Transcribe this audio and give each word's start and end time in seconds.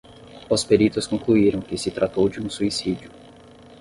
Os 0.49 0.63
peritos 0.63 1.05
concluiram 1.05 1.61
que 1.61 1.77
se 1.77 1.91
tratou 1.91 2.27
de 2.27 2.39
um 2.41 2.49
suicídio. 2.49 3.11